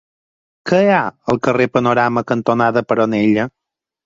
Què 0.71 0.79
hi 0.85 0.87
ha 0.93 1.01
al 1.33 1.39
carrer 1.49 1.67
Panorama 1.77 2.25
cantonada 2.33 2.85
Peronella? 2.89 3.47